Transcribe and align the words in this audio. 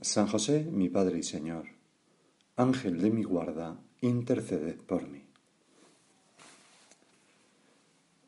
San 0.00 0.26
José, 0.26 0.68
mi 0.70 0.90
Padre 0.90 1.18
y 1.18 1.22
Señor, 1.22 1.64
Ángel 2.56 3.00
de 3.00 3.10
mi 3.10 3.22
guarda, 3.22 3.80
interceded 4.02 4.76
por 4.76 5.08
mí. 5.08 5.24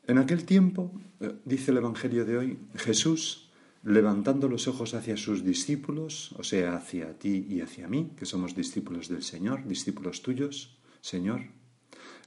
En 0.07 0.17
aquel 0.17 0.45
tiempo, 0.45 0.91
eh, 1.19 1.35
dice 1.45 1.69
el 1.69 1.77
Evangelio 1.77 2.25
de 2.25 2.37
hoy, 2.37 2.59
Jesús, 2.75 3.51
levantando 3.83 4.49
los 4.49 4.67
ojos 4.67 4.95
hacia 4.95 5.15
sus 5.15 5.43
discípulos, 5.43 6.31
o 6.39 6.43
sea, 6.43 6.75
hacia 6.75 7.17
ti 7.19 7.45
y 7.47 7.61
hacia 7.61 7.87
mí, 7.87 8.13
que 8.17 8.25
somos 8.25 8.55
discípulos 8.55 9.07
del 9.07 9.21
Señor, 9.21 9.67
discípulos 9.67 10.23
tuyos, 10.23 10.75
Señor, 11.01 11.41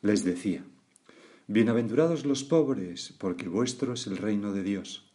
les 0.02 0.24
decía, 0.24 0.64
Bienaventurados 1.48 2.24
los 2.24 2.44
pobres, 2.44 3.12
porque 3.18 3.48
vuestro 3.48 3.94
es 3.94 4.06
el 4.06 4.16
reino 4.16 4.52
de 4.52 4.62
Dios. 4.62 5.10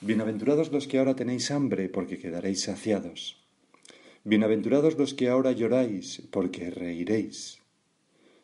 Bienaventurados 0.00 0.70
los 0.70 0.86
que 0.86 1.00
ahora 1.00 1.16
tenéis 1.16 1.50
hambre, 1.50 1.88
porque 1.88 2.18
quedaréis 2.18 2.62
saciados. 2.62 3.47
Bienaventurados 4.24 4.98
los 4.98 5.14
que 5.14 5.28
ahora 5.28 5.52
lloráis, 5.52 6.22
porque 6.32 6.70
reiréis. 6.70 7.60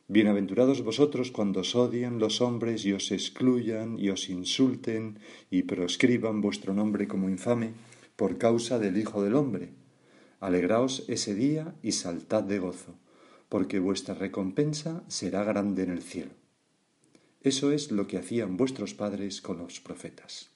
Bienaventurados 0.07 0.83
vosotros 0.83 1.33
cuando 1.33 1.61
os 1.61 1.75
odien 1.75 2.21
los 2.21 2.41
hombres 2.41 2.85
y 2.85 2.93
os 2.93 3.11
excluyan 3.11 3.99
y 3.99 4.11
os 4.11 4.31
insulten 4.31 5.19
y 5.51 5.65
proscriban 5.65 6.41
vuestro 6.41 6.75
nombre 6.75 7.09
como 7.09 7.29
infame 7.29 7.73
por 8.15 8.39
causa 8.39 8.79
del 8.79 8.99
Hijo 8.99 9.23
del 9.25 9.35
Hombre. 9.35 9.71
Alegraos 10.39 11.05
ese 11.09 11.35
día 11.35 11.75
y 11.83 11.93
saltad 11.93 12.45
de 12.45 12.61
gozo, 12.61 12.95
porque 13.49 13.81
vuestra 13.81 14.15
recompensa 14.15 15.03
será 15.09 15.43
grande 15.43 15.83
en 15.83 15.91
el 15.91 16.03
cielo. 16.03 16.33
Eso 17.43 17.73
es 17.73 17.91
lo 17.91 18.07
que 18.07 18.17
hacían 18.17 18.57
vuestros 18.57 18.95
padres 18.95 19.41
con 19.41 19.59
los 19.59 19.81
profetas. 19.81 20.51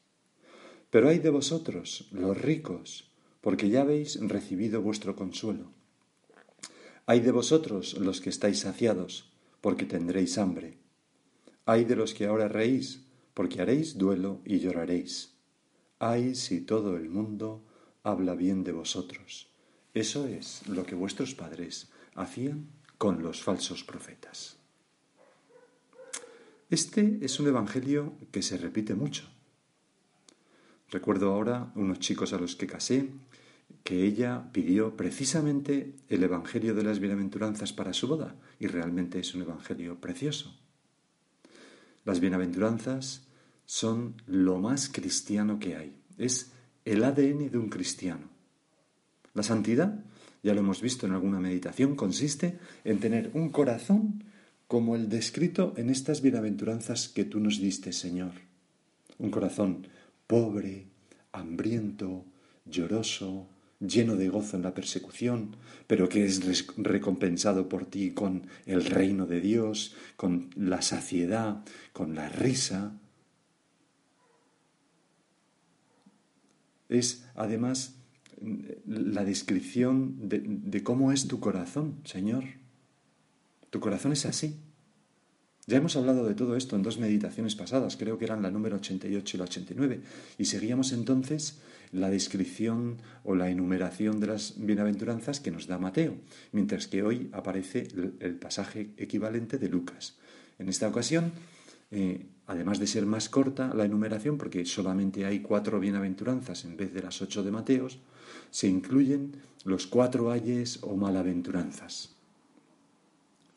Pero 0.91 1.09
hay 1.09 1.19
de 1.19 1.31
vosotros, 1.31 2.09
los 2.13 2.41
ricos, 2.41 3.08
porque 3.41 3.69
ya 3.69 3.83
habéis 3.83 4.19
recibido 4.21 4.83
vuestro 4.83 5.17
consuelo. 5.17 5.73
Ay 7.07 7.21
de 7.21 7.33
vosotros 7.33 7.95
los 7.95 8.21
que 8.21 8.31
estáis 8.31 8.61
saciados, 8.61 9.33
porque 9.61 9.87
tendréis 9.87 10.39
hambre. 10.39 10.79
Ay 11.65 11.85
de 11.85 11.97
los 11.97 12.15
que 12.15 12.27
ahora 12.27 12.49
reís, 12.49 13.05
porque 13.35 13.63
haréis 13.63 13.97
duelo 13.97 14.41
y 14.45 14.59
lloraréis. 14.59 15.35
Ay 15.99 16.35
si 16.35 16.61
todo 16.61 16.97
el 16.97 17.09
mundo 17.09 17.65
habla 18.03 18.35
bien 18.35 18.65
de 18.65 18.73
vosotros. 18.73 19.49
Eso 19.95 20.27
es 20.27 20.67
lo 20.69 20.85
que 20.85 20.95
vuestros 20.95 21.35
padres 21.35 21.91
hacían 22.15 22.69
con 22.99 23.23
los 23.23 23.43
falsos 23.43 23.85
profetas. 23.85 24.57
Este 26.71 27.19
es 27.23 27.41
un 27.41 27.47
evangelio 27.47 28.13
que 28.31 28.43
se 28.43 28.59
repite 28.59 28.95
mucho. 28.95 29.25
Recuerdo 30.91 31.33
ahora 31.33 31.73
unos 31.75 31.99
chicos 32.01 32.33
a 32.33 32.39
los 32.39 32.57
que 32.57 32.67
casé 32.67 33.09
que 33.89 34.05
ella 34.05 34.51
pidió 34.53 34.99
precisamente 34.99 35.95
el 36.11 36.23
Evangelio 36.23 36.75
de 36.75 36.83
las 36.83 36.99
Bienaventuranzas 36.99 37.73
para 37.73 37.95
su 37.95 38.07
boda, 38.07 38.35
y 38.61 38.67
realmente 38.67 39.19
es 39.19 39.35
un 39.35 39.41
Evangelio 39.41 39.99
precioso. 39.99 40.55
Las 42.05 42.21
Bienaventuranzas 42.21 43.23
son 43.65 44.21
lo 44.27 44.59
más 44.59 44.91
cristiano 44.91 45.59
que 45.59 45.75
hay, 45.77 45.97
es 46.19 46.53
el 46.85 47.03
ADN 47.03 47.51
de 47.51 47.57
un 47.57 47.71
cristiano. 47.71 48.29
La 49.33 49.43
santidad, 49.43 50.05
ya 50.43 50.53
lo 50.53 50.61
hemos 50.61 50.83
visto 50.83 51.07
en 51.07 51.13
alguna 51.13 51.41
meditación, 51.41 51.97
consiste 51.97 52.59
en 52.85 53.01
tener 53.01 53.31
un 53.33 53.49
corazón 53.49 54.23
como 54.67 54.97
el 54.97 55.09
descrito 55.09 55.73
en 55.79 55.89
estas 55.89 56.21
bienaventuranzas 56.21 57.09
que 57.09 57.25
tú 57.25 57.41
nos 57.41 57.59
diste, 57.59 57.95
Señor. 57.95 58.33
Un 59.17 59.31
corazón 59.31 59.87
pobre, 60.27 60.89
hambriento, 61.33 62.27
lloroso, 62.67 63.49
lleno 63.81 64.17
de 64.17 64.29
gozo 64.29 64.57
en 64.57 64.63
la 64.63 64.75
persecución, 64.75 65.57
pero 65.87 66.09
que 66.09 66.25
es 66.25 66.67
recompensado 66.77 67.69
por 67.69 67.87
ti 67.87 68.11
con 68.11 68.47
el 68.67 68.85
reino 68.85 69.27
de 69.27 69.41
Dios, 69.41 69.95
con 70.17 70.51
la 70.57 70.83
saciedad, 70.83 71.65
con 71.93 72.15
la 72.15 72.29
risa. 72.29 72.93
Es 76.89 77.25
además 77.35 77.99
la 78.87 79.25
descripción 79.25 80.29
de, 80.29 80.83
cómo 80.83 81.13
es 81.13 81.29
tu 81.29 81.41
corazón, 81.41 82.01
Señor. 82.05 82.45
Tu 83.71 83.81
corazón 83.81 84.13
es 84.13 84.27
así. 84.27 84.57
Ya 85.69 85.77
hemos 85.77 85.97
hablado 85.97 86.27
de 86.27 86.35
todo 86.35 86.57
esto 86.57 86.77
en 86.77 86.83
dos 86.83 86.99
meditaciones 86.99 87.55
pasadas, 87.55 87.99
creo 87.99 88.17
que 88.17 88.25
eran 88.25 88.41
la 88.41 88.51
número 88.51 88.77
88 88.77 89.37
y 89.37 89.39
la 89.39 89.45
89, 89.45 90.01
y 90.39 90.47
seguíamos 90.47 90.93
entonces 90.93 91.59
la 91.93 92.09
descripción 92.09 92.97
o 93.23 93.35
la 93.35 93.51
enumeración 93.51 94.19
de 94.19 94.29
las 94.29 94.55
bienaventuranzas 94.57 95.41
que 95.41 95.51
nos 95.51 95.67
da 95.67 95.77
Mateo, 95.77 96.15
mientras 96.53 96.87
que 96.87 97.03
hoy 97.03 97.29
aparece 97.33 97.87
el, 97.93 98.37
pasaje 98.37 98.93
equivalente 98.97 99.59
de 99.59 99.69
Lucas. 99.69 100.17
En 100.59 100.71
esta 100.71 100.89
ocasión, 100.89 101.33
eh, 101.91 102.25
además 102.47 102.79
de 102.79 102.87
ser 102.87 103.05
más 103.05 103.29
corta 103.29 103.75
la 103.75 103.85
enumeración, 103.85 104.39
porque 104.39 104.65
solamente 104.65 105.27
hay 105.27 105.41
cuatro 105.41 105.79
bienaventuranzas 105.81 106.65
en 106.65 106.79
vez 106.79 106.95
de 106.95 107.03
las 107.03 107.21
ocho 107.21 107.43
de 107.43 107.51
Mateos, 107.51 107.99
se 108.51 108.69
incluyen 108.69 109.33
los 109.67 109.87
cuatro 109.87 110.31
ayes 110.31 110.79
o 110.81 110.97
malaventuranzas. 110.97 112.15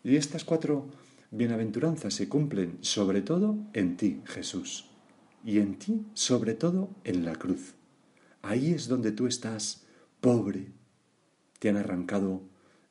Y 0.04 0.18
estas 0.18 0.44
cuatro 0.44 0.90
bienaventuranzas 1.32 2.14
se 2.14 2.28
cumplen 2.28 2.78
sobre 2.82 3.22
todo 3.22 3.58
en 3.74 3.98
ti, 3.98 4.22
Jesús, 4.26 4.90
y 5.44 5.60
en 5.60 5.80
ti 5.80 6.06
sobre 6.14 6.54
todo 6.54 6.90
en 7.04 7.26
la 7.26 7.36
cruz. 7.36 7.74
Ahí 8.42 8.74
es 8.74 8.88
donde 8.88 9.12
tú 9.12 9.28
estás 9.28 9.86
pobre, 10.20 10.68
te 11.60 11.70
han 11.70 11.78
arrancado 11.78 12.44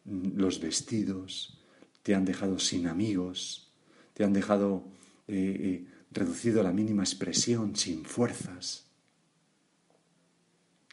mm, 0.05 0.37
los 0.37 0.61
vestidos, 0.61 1.61
te 2.03 2.15
han 2.15 2.25
dejado 2.25 2.59
sin 2.59 2.87
amigos, 2.87 3.73
te 4.15 4.25
han 4.25 4.33
dejado 4.33 4.85
eh, 5.29 5.57
eh, 5.61 5.87
reducido 6.11 6.61
a 6.61 6.65
la 6.65 6.73
mínima 6.73 7.03
expresión, 7.03 7.77
sin 7.77 8.05
fuerzas. 8.05 8.87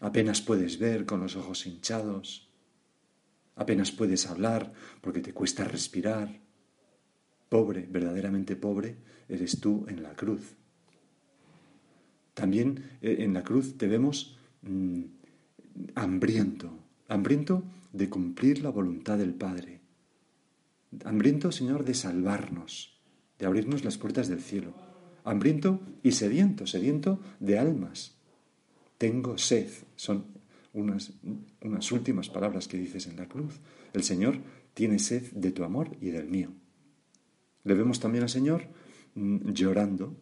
Apenas 0.02 0.42
puedes 0.42 0.78
ver 0.78 1.06
con 1.06 1.22
los 1.22 1.36
ojos 1.36 1.66
hinchados, 1.66 2.50
apenas 3.56 3.92
puedes 3.92 4.28
hablar 4.28 4.74
porque 5.02 5.22
te 5.22 5.34
cuesta 5.34 5.64
respirar 5.64 6.47
Pobre, 7.50 7.88
verdaderamente 7.90 8.56
pobre, 8.56 8.96
eres 9.30 9.60
tú 9.60 9.86
en 9.88 10.04
la 10.04 10.14
cruz. 10.16 10.56
También 12.34 12.84
eh, 13.02 13.18
en 13.20 13.34
la 13.34 13.44
cruz 13.44 13.78
te 13.78 13.88
vemos 13.88 14.38
mm, 14.62 15.02
hambriento, 15.96 16.72
hambriento 17.08 17.64
de 17.94 18.10
cumplir 18.10 18.62
la 18.62 18.70
voluntad 18.70 19.18
del 19.18 19.34
Padre. 19.34 19.82
Hambriento, 21.04 21.52
Señor, 21.52 21.84
de 21.84 21.94
salvarnos, 21.94 23.00
de 23.40 23.46
abrirnos 23.46 23.84
las 23.84 23.98
puertas 23.98 24.28
del 24.28 24.42
cielo. 24.42 24.74
Hambriento 25.24 25.82
y 26.04 26.12
sediento, 26.12 26.68
sediento 26.68 27.20
de 27.40 27.60
almas. 27.60 28.16
Tengo 28.98 29.38
sed, 29.38 29.70
son 29.96 30.26
unas, 30.74 31.14
unas 31.62 31.92
últimas 31.92 32.30
palabras 32.30 32.68
que 32.68 32.78
dices 32.78 33.08
en 33.08 33.18
la 33.18 33.28
cruz. 33.28 33.60
El 33.94 34.04
Señor 34.04 34.40
tiene 34.74 35.00
sed 35.00 35.32
de 35.32 35.52
tu 35.52 35.64
amor 35.64 35.98
y 36.00 36.12
del 36.12 36.28
mío. 36.28 36.52
Le 37.68 37.74
vemos 37.74 38.00
también 38.00 38.24
al 38.24 38.30
Señor 38.30 38.64
mm, 39.16 39.52
llorando, 39.52 40.16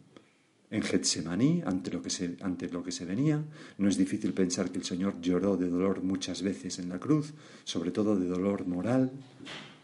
en 0.72 0.82
Getsemaní, 0.82 1.62
ante 1.64 1.92
lo, 1.92 2.02
que 2.02 2.10
se, 2.10 2.38
ante 2.42 2.68
lo 2.70 2.82
que 2.82 2.92
se 2.92 3.06
venía. 3.06 3.46
No 3.78 3.88
es 3.88 3.98
difícil 3.98 4.34
pensar 4.34 4.72
que 4.72 4.80
el 4.80 4.84
Señor 4.84 5.22
lloró 5.22 5.56
de 5.56 5.70
dolor 5.70 6.02
muchas 6.02 6.42
veces 6.42 6.80
en 6.80 6.90
la 6.90 7.00
cruz, 7.00 7.36
sobre 7.64 7.92
todo 7.92 8.16
de 8.16 8.26
dolor 8.26 8.66
moral, 8.66 9.12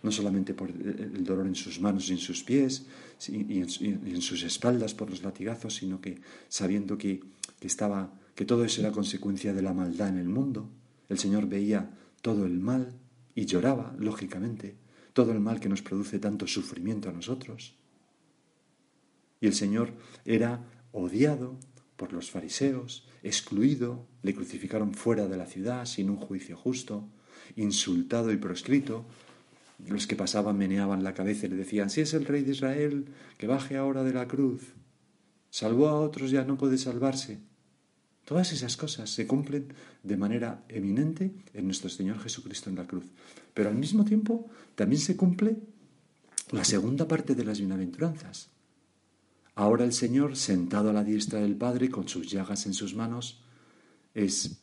no 0.02 0.12
solamente 0.12 0.56
por 0.56 0.72
el 0.72 1.24
dolor 1.24 1.46
en 1.46 1.54
sus 1.54 1.80
manos 1.80 2.10
y 2.10 2.14
en 2.14 2.18
sus 2.18 2.44
pies 2.44 2.88
y 3.28 3.60
en, 3.60 4.22
sus 4.24 4.42
espaldas 4.42 4.96
por 4.96 5.12
los 5.12 5.22
latigazos, 5.22 5.76
sino 5.76 6.02
que 6.02 6.20
sabiendo 6.50 6.98
que, 6.98 7.22
que, 7.60 7.68
estaba, 7.68 8.12
que 8.34 8.46
todo 8.46 8.66
eso 8.66 8.82
era 8.82 8.92
consecuencia 8.92 9.54
de 9.54 9.62
la 9.62 9.74
maldad 9.74 10.10
en 10.10 10.18
el 10.18 10.30
mundo. 10.30 10.68
El 11.10 11.20
Señor 11.20 11.48
veía 11.48 11.92
todo 12.24 12.48
el 12.48 12.60
mal 12.60 12.92
y 13.36 13.46
lloraba, 13.46 13.96
lógicamente, 14.00 14.81
todo 15.14 15.32
el 15.32 15.40
mal 15.40 15.60
que 15.60 15.70
nos 15.70 15.82
produce 15.82 16.20
tanto 16.20 16.48
sufrimiento 16.48 17.10
a 17.10 17.14
nosotros. 17.14 17.76
Y 19.40 19.48
el 19.48 19.54
Señor 19.54 19.94
era 20.26 20.64
odiado 20.92 21.58
por 21.98 22.14
los 22.14 22.32
fariseos, 22.32 23.08
excluido, 23.24 24.08
le 24.24 24.34
crucificaron 24.34 24.94
fuera 24.94 25.28
de 25.28 25.38
la 25.38 25.46
ciudad 25.46 25.86
sin 25.86 26.10
un 26.10 26.18
juicio 26.18 26.58
justo, 26.58 27.08
insultado 27.56 28.32
y 28.32 28.38
proscrito. 28.38 29.06
Los 29.88 30.08
que 30.08 30.16
pasaban 30.16 30.58
meneaban 30.58 31.04
la 31.04 31.14
cabeza 31.14 31.48
y 31.48 31.50
le 31.50 31.56
decían, 31.56 31.90
si 31.90 32.02
es 32.02 32.14
el 32.14 32.26
rey 32.26 32.44
de 32.44 32.52
Israel, 32.52 33.06
que 33.38 33.48
baje 33.48 33.78
ahora 33.78 34.04
de 34.04 34.14
la 34.14 34.28
cruz. 34.28 34.74
Salvó 35.50 35.90
a 35.90 36.00
otros, 36.00 36.32
ya 36.32 36.44
no 36.46 36.58
puede 36.58 36.78
salvarse. 36.78 37.40
Todas 38.26 38.52
esas 38.52 38.78
cosas 38.78 39.10
se 39.10 39.28
cumplen 39.28 39.74
de 40.04 40.18
manera 40.18 40.64
eminente 40.70 41.32
en 41.54 41.66
nuestro 41.66 41.90
Señor 41.90 42.20
Jesucristo 42.20 42.70
en 42.70 42.76
la 42.76 42.88
cruz. 42.88 43.06
Pero 43.54 43.70
al 43.70 43.76
mismo 43.76 44.06
tiempo 44.06 44.50
también 44.76 45.02
se 45.02 45.18
cumple 45.18 45.58
la 46.52 46.64
segunda 46.64 47.08
parte 47.08 47.36
de 47.36 47.44
las 47.44 47.60
bienaventuranzas. 47.60 48.50
Ahora 49.56 49.84
el 49.84 49.94
Señor, 49.94 50.38
sentado 50.38 50.90
a 50.90 50.94
la 50.94 51.04
diestra 51.04 51.40
del 51.42 51.56
Padre, 51.56 51.90
con 51.90 52.08
sus 52.08 52.32
llagas 52.32 52.66
en 52.66 52.74
sus 52.74 52.96
manos, 52.96 53.42
es 54.14 54.62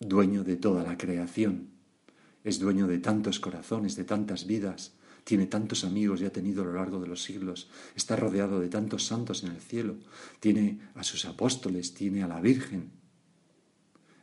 dueño 0.00 0.44
de 0.44 0.56
toda 0.56 0.82
la 0.82 0.98
creación, 0.98 1.68
es 2.42 2.58
dueño 2.58 2.86
de 2.86 2.98
tantos 2.98 3.38
corazones, 3.40 3.96
de 3.96 4.04
tantas 4.04 4.46
vidas, 4.46 4.92
tiene 5.24 5.46
tantos 5.46 5.84
amigos 5.84 6.20
y 6.20 6.26
ha 6.26 6.32
tenido 6.32 6.62
a 6.62 6.66
lo 6.66 6.74
largo 6.74 7.00
de 7.00 7.08
los 7.08 7.22
siglos, 7.22 7.68
está 7.96 8.16
rodeado 8.16 8.60
de 8.60 8.68
tantos 8.68 9.06
santos 9.06 9.42
en 9.42 9.52
el 9.52 9.60
cielo, 9.60 9.96
tiene 10.40 10.78
a 10.94 11.02
sus 11.02 11.24
apóstoles, 11.24 11.94
tiene 11.94 12.22
a 12.22 12.28
la 12.28 12.40
Virgen. 12.40 12.90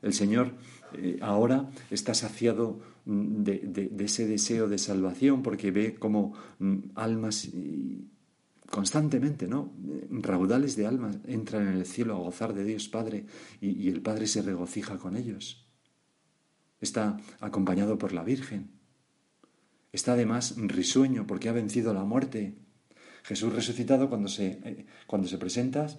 El 0.01 0.13
Señor 0.13 0.53
eh, 0.93 1.19
ahora 1.21 1.69
está 1.89 2.13
saciado 2.13 2.79
mm, 3.05 3.43
de, 3.43 3.91
ese 3.99 4.27
deseo 4.27 4.67
de 4.69 4.77
salvación 4.77 5.43
porque 5.43 5.71
ve 5.71 5.95
como 5.95 6.33
mm, 6.59 6.77
almas 6.95 7.49
constantemente, 8.71 9.47
¿no? 9.47 9.71
Raudales 10.09 10.75
de 10.75 10.87
almas 10.87 11.17
entran 11.27 11.67
en 11.67 11.75
el 11.75 11.85
cielo 11.85 12.15
a 12.15 12.19
gozar 12.19 12.53
de 12.53 12.63
Dios 12.63 12.87
Padre 12.87 13.25
y, 13.59 13.89
el 13.89 14.01
Padre 14.01 14.25
se 14.25 14.41
regocija 14.41 14.97
con 14.97 15.17
ellos. 15.17 15.67
Está 16.79 17.17
acompañado 17.41 17.97
por 17.97 18.13
la 18.13 18.23
Virgen. 18.23 18.71
Está 19.93 20.13
además 20.13 20.55
risueño 20.57 21.27
porque 21.27 21.49
ha 21.49 21.53
vencido 21.53 21.93
la 21.93 22.03
muerte. 22.03 22.53
Jesús 23.23 23.53
resucitado 23.53 24.09
cuando 24.09 24.29
se, 24.29 24.59
eh, 24.63 24.85
cuando 25.05 25.27
se 25.27 25.37
presentas, 25.37 25.97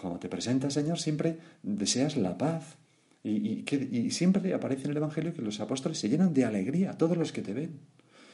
cuando 0.00 0.18
te 0.18 0.28
presentas, 0.28 0.74
Señor, 0.74 0.98
siempre 0.98 1.38
deseas 1.62 2.16
la 2.16 2.38
paz. 2.38 2.76
Y, 3.22 3.64
y 3.70 4.10
siempre 4.10 4.52
aparece 4.52 4.84
en 4.84 4.90
el 4.90 4.98
Evangelio 4.98 5.32
que 5.32 5.40
los 5.40 5.58
apóstoles 5.60 5.98
se 5.98 6.10
llenan 6.10 6.34
de 6.34 6.44
alegría, 6.44 6.98
todos 6.98 7.16
los 7.16 7.32
que 7.32 7.40
te 7.40 7.54
ven. 7.54 7.80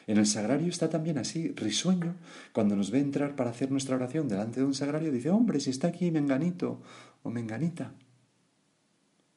En 0.08 0.18
el 0.18 0.26
sagrario 0.26 0.68
está 0.68 0.90
también 0.90 1.18
así, 1.18 1.52
risueño. 1.54 2.16
Cuando 2.52 2.74
nos 2.74 2.90
ve 2.90 2.98
entrar 2.98 3.36
para 3.36 3.50
hacer 3.50 3.70
nuestra 3.70 3.94
oración 3.94 4.26
delante 4.26 4.58
de 4.58 4.66
un 4.66 4.74
sagrario, 4.74 5.12
dice, 5.12 5.30
hombre, 5.30 5.60
si 5.60 5.70
está 5.70 5.86
aquí 5.86 6.10
menganito 6.10 6.82
o 7.22 7.30
menganita. 7.30 7.92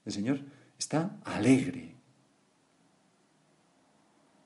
El 0.03 0.11
Señor 0.11 0.39
está 0.79 1.19
alegre. 1.23 1.92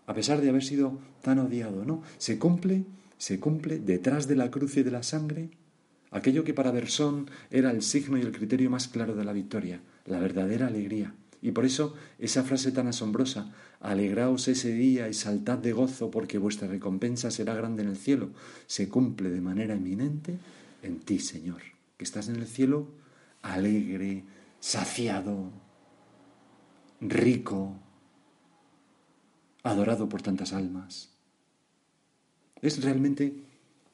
A 0.08 0.14
pesar 0.14 0.42
de 0.42 0.50
haber 0.50 0.64
sido 0.64 1.00
tan 1.22 1.38
odiado, 1.38 1.86
¿no? 1.86 2.02
Se 2.18 2.40
cumple, 2.40 2.86
se 3.18 3.40
cumple 3.40 3.78
detrás 3.78 4.28
de 4.28 4.36
la 4.36 4.50
cruz 4.50 4.78
y 4.78 4.84
de 4.84 4.92
la 4.92 5.04
sangre 5.04 5.52
aquello 6.12 6.44
que 6.44 6.54
para 6.54 6.72
Bersón 6.72 7.30
era 7.52 7.72
el 7.72 7.82
signo 7.82 8.18
y 8.18 8.22
el 8.22 8.32
criterio 8.32 8.70
más 8.70 8.88
claro 8.88 9.16
de 9.16 9.26
la 9.26 9.34
victoria, 9.34 9.82
la 10.06 10.20
verdadera 10.20 10.68
alegría. 10.68 11.14
Y 11.42 11.52
por 11.52 11.66
eso 11.66 11.94
esa 12.18 12.44
frase 12.44 12.72
tan 12.72 12.88
asombrosa, 12.88 13.54
alegraos 13.80 14.48
ese 14.48 14.74
día 14.74 15.08
y 15.08 15.14
saltad 15.14 15.60
de 15.60 15.72
gozo 15.72 16.10
porque 16.10 16.38
vuestra 16.38 16.68
recompensa 16.68 17.30
será 17.30 17.54
grande 17.54 17.84
en 17.84 17.90
el 17.90 17.98
cielo, 17.98 18.32
se 18.66 18.90
cumple 18.90 19.30
de 19.30 19.42
manera 19.42 19.76
eminente 19.76 20.38
en 20.82 21.00
ti, 21.00 21.20
Señor, 21.20 21.62
que 21.98 22.04
estás 22.04 22.30
en 22.30 22.38
el 22.38 22.48
cielo 22.48 22.88
alegre, 23.44 24.24
saciado, 24.60 25.52
rico, 27.00 27.76
adorado 29.70 30.10
por 30.10 30.22
tantas 30.22 30.54
almas. 30.54 31.10
Es 32.62 32.84
realmente 32.84 33.36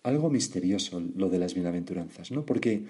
algo 0.04 0.30
misterioso 0.30 1.02
lo 1.16 1.30
de 1.30 1.40
las 1.40 1.54
bienaventuranzas, 1.54 2.32
¿no? 2.32 2.46
Porque 2.46 2.86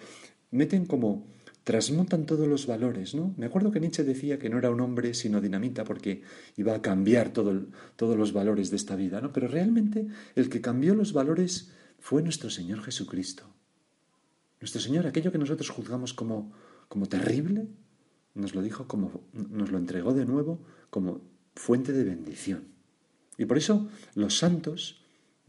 meten 0.51 0.85
como 0.85 1.25
transmutan 1.63 2.25
todos 2.25 2.47
los 2.47 2.67
valores, 2.67 3.15
¿no? 3.15 3.33
Me 3.37 3.45
acuerdo 3.45 3.71
que 3.71 3.79
Nietzsche 3.79 4.03
decía 4.03 4.37
que 4.37 4.49
no 4.49 4.57
era 4.57 4.69
un 4.69 4.81
hombre 4.81 5.13
sino 5.13 5.39
dinamita 5.39 5.83
porque 5.85 6.21
iba 6.57 6.75
a 6.75 6.81
cambiar 6.81 7.29
todo 7.29 7.67
todos 7.95 8.17
los 8.17 8.33
valores 8.33 8.69
de 8.69 8.75
esta 8.75 8.95
vida, 8.95 9.21
¿no? 9.21 9.31
Pero 9.31 9.47
realmente 9.47 10.07
el 10.35 10.49
que 10.49 10.61
cambió 10.61 10.93
los 10.93 11.13
valores 11.13 11.71
fue 11.99 12.21
nuestro 12.21 12.49
Señor 12.49 12.81
Jesucristo. 12.81 13.43
Nuestro 14.59 14.81
Señor, 14.81 15.07
aquello 15.07 15.31
que 15.31 15.37
nosotros 15.37 15.69
juzgamos 15.69 16.13
como, 16.13 16.51
como 16.89 17.07
terrible, 17.07 17.67
nos 18.33 18.55
lo 18.55 18.61
dijo 18.61 18.87
como, 18.87 19.21
nos 19.33 19.71
lo 19.71 19.77
entregó 19.77 20.13
de 20.13 20.25
nuevo 20.25 20.59
como 20.89 21.21
fuente 21.55 21.93
de 21.93 22.03
bendición. 22.03 22.65
Y 23.37 23.45
por 23.45 23.57
eso 23.57 23.89
los 24.15 24.37
santos 24.37 25.01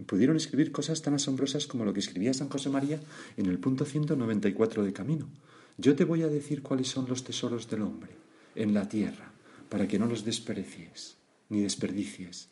pudieron 0.06 0.36
escribir 0.36 0.72
cosas 0.72 1.02
tan 1.02 1.14
asombrosas 1.14 1.66
como 1.66 1.84
lo 1.84 1.92
que 1.92 2.00
escribía 2.00 2.34
San 2.34 2.48
José 2.48 2.68
María 2.68 3.00
en 3.36 3.46
el 3.46 3.58
punto 3.58 3.84
194 3.84 4.84
de 4.84 4.92
Camino. 4.92 5.28
Yo 5.76 5.94
te 5.96 6.04
voy 6.04 6.22
a 6.22 6.28
decir 6.28 6.62
cuáles 6.62 6.88
son 6.88 7.08
los 7.08 7.24
tesoros 7.24 7.68
del 7.68 7.82
hombre 7.82 8.12
en 8.54 8.74
la 8.74 8.88
tierra, 8.88 9.32
para 9.68 9.88
que 9.88 9.98
no 9.98 10.06
los 10.06 10.24
desprecies 10.24 11.16
ni 11.48 11.62
desperdicies. 11.62 12.48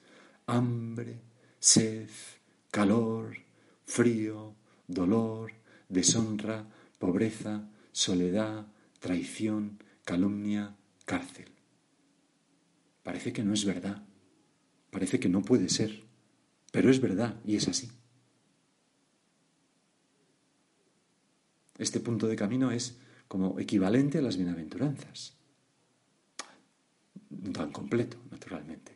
Hambre, 0.47 1.21
sed, 1.61 2.09
calor, 2.71 3.37
frío, 3.85 4.55
dolor, 4.89 5.53
deshonra, 5.89 6.67
pobreza, 6.99 7.69
soledad, 7.93 8.67
traición, 8.99 9.79
calumnia, 10.05 10.75
cárcel. 11.05 11.52
Parece 13.03 13.33
que 13.33 13.43
no 13.43 13.53
es 13.53 13.65
verdad, 13.65 14.05
parece 14.91 15.19
que 15.19 15.29
no 15.29 15.43
puede 15.43 15.69
ser, 15.69 16.05
pero 16.71 16.91
es 16.91 17.01
verdad 17.01 17.41
y 17.45 17.57
es 17.57 17.69
así. 17.69 17.91
Este 21.79 22.01
punto 22.01 22.29
de 22.29 22.37
camino 22.37 22.71
es 22.71 22.99
como 23.29 23.59
equivalente 23.59 24.19
a 24.19 24.23
las 24.23 24.37
bienaventuranzas. 24.37 25.37
Tan 27.53 27.73
completo, 27.73 28.19
naturalmente. 28.31 28.93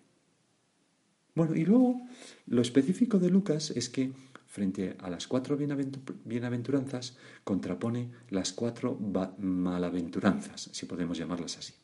Bueno, 1.34 1.54
y 1.56 1.64
luego 1.64 2.06
lo 2.46 2.62
específico 2.62 3.18
de 3.18 3.30
Lucas 3.30 3.70
es 3.70 3.88
que 3.88 4.12
frente 4.46 4.96
a 5.00 5.10
las 5.10 5.26
cuatro 5.26 5.56
bienaventuranzas 5.56 7.16
contrapone 7.44 8.10
las 8.30 8.52
cuatro 8.52 8.98
malaventuranzas, 9.38 10.70
si 10.72 10.86
podemos 10.86 11.18
llamarlas 11.18 11.58
así, 11.58 11.74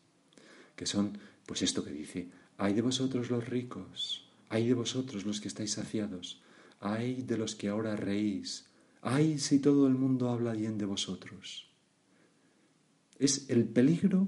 que 0.75 0.85
son 0.87 1.19
pues 1.45 1.61
esto 1.61 1.83
que 1.83 1.91
dice, 1.91 2.29
hay 2.57 2.73
de 2.73 2.81
vosotros 2.81 3.29
los 3.29 3.47
ricos, 3.47 4.27
hay 4.49 4.67
de 4.67 4.73
vosotros 4.73 5.25
los 5.25 5.41
que 5.41 5.47
estáis 5.47 5.71
saciados, 5.71 6.41
hay 6.79 7.23
de 7.23 7.37
los 7.37 7.55
que 7.55 7.69
ahora 7.69 7.95
reís, 7.95 8.67
hay 9.01 9.39
si 9.39 9.59
todo 9.59 9.87
el 9.87 9.95
mundo 9.95 10.29
habla 10.29 10.53
bien 10.53 10.77
de 10.77 10.85
vosotros. 10.85 11.69
Es 13.19 13.49
el 13.49 13.65
peligro 13.65 14.27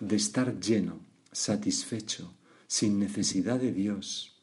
de 0.00 0.16
estar 0.16 0.60
lleno, 0.60 1.00
satisfecho, 1.32 2.34
sin 2.66 2.98
necesidad 2.98 3.60
de 3.60 3.72
Dios, 3.72 4.42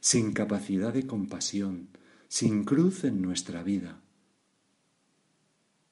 sin 0.00 0.32
capacidad 0.32 0.92
de 0.92 1.06
compasión, 1.06 1.88
sin 2.28 2.64
cruz 2.64 3.04
en 3.04 3.22
nuestra 3.22 3.62
vida, 3.62 4.02